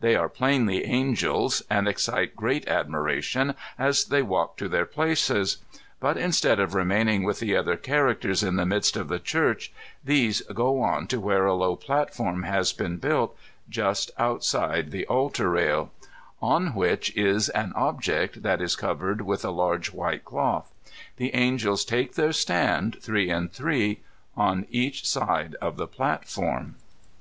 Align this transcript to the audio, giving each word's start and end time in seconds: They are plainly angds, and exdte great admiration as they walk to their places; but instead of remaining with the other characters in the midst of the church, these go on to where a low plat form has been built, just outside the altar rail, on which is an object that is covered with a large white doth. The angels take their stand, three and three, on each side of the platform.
They 0.00 0.16
are 0.16 0.28
plainly 0.28 0.80
angds, 0.84 1.62
and 1.70 1.86
exdte 1.86 2.34
great 2.34 2.66
admiration 2.66 3.54
as 3.78 4.06
they 4.06 4.20
walk 4.20 4.56
to 4.56 4.68
their 4.68 4.84
places; 4.84 5.58
but 6.00 6.16
instead 6.16 6.58
of 6.58 6.74
remaining 6.74 7.22
with 7.22 7.38
the 7.38 7.56
other 7.56 7.76
characters 7.76 8.42
in 8.42 8.56
the 8.56 8.66
midst 8.66 8.96
of 8.96 9.06
the 9.06 9.20
church, 9.20 9.72
these 10.02 10.40
go 10.52 10.80
on 10.82 11.06
to 11.06 11.20
where 11.20 11.46
a 11.46 11.54
low 11.54 11.76
plat 11.76 12.12
form 12.12 12.42
has 12.42 12.72
been 12.72 12.96
built, 12.96 13.38
just 13.68 14.10
outside 14.18 14.90
the 14.90 15.06
altar 15.06 15.50
rail, 15.50 15.92
on 16.42 16.74
which 16.74 17.16
is 17.16 17.48
an 17.50 17.72
object 17.76 18.42
that 18.42 18.60
is 18.60 18.74
covered 18.74 19.20
with 19.20 19.44
a 19.44 19.50
large 19.52 19.92
white 19.92 20.24
doth. 20.24 20.68
The 21.16 21.32
angels 21.32 21.84
take 21.84 22.14
their 22.16 22.32
stand, 22.32 23.00
three 23.00 23.30
and 23.30 23.52
three, 23.52 24.00
on 24.36 24.66
each 24.68 25.06
side 25.06 25.54
of 25.62 25.76
the 25.76 25.86
platform. 25.86 26.74